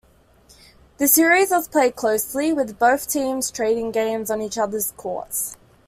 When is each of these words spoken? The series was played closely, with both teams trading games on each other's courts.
The 0.97 1.07
series 1.07 1.51
was 1.51 1.67
played 1.67 1.95
closely, 1.95 2.51
with 2.51 2.79
both 2.79 3.07
teams 3.07 3.51
trading 3.51 3.91
games 3.91 4.31
on 4.31 4.41
each 4.41 4.57
other's 4.57 4.93
courts. 4.97 5.57